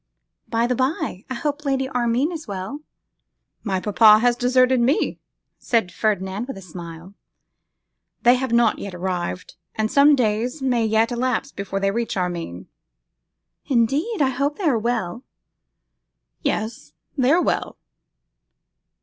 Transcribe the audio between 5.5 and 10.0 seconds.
said Ferdinand with a smile. 'They have not yet arrived, and